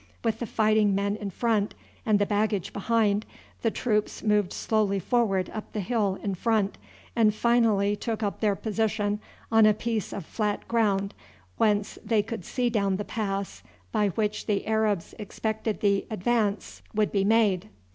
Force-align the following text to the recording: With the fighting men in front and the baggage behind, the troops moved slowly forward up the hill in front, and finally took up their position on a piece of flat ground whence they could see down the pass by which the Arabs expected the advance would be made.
With 0.23 0.39
the 0.39 0.47
fighting 0.47 0.95
men 0.95 1.15
in 1.15 1.29
front 1.29 1.75
and 2.07 2.17
the 2.17 2.25
baggage 2.25 2.73
behind, 2.73 3.23
the 3.61 3.69
troops 3.69 4.23
moved 4.23 4.51
slowly 4.51 4.97
forward 4.97 5.51
up 5.53 5.73
the 5.73 5.79
hill 5.79 6.17
in 6.23 6.33
front, 6.33 6.79
and 7.15 7.35
finally 7.35 7.95
took 7.95 8.23
up 8.23 8.39
their 8.39 8.55
position 8.55 9.19
on 9.51 9.67
a 9.67 9.75
piece 9.75 10.11
of 10.11 10.25
flat 10.25 10.67
ground 10.67 11.13
whence 11.57 11.99
they 12.03 12.23
could 12.23 12.43
see 12.45 12.67
down 12.67 12.95
the 12.95 13.05
pass 13.05 13.61
by 13.91 14.07
which 14.07 14.47
the 14.47 14.65
Arabs 14.65 15.13
expected 15.19 15.81
the 15.81 16.07
advance 16.09 16.81
would 16.95 17.11
be 17.11 17.23
made. 17.23 17.69